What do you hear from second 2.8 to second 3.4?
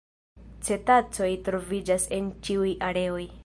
areoj.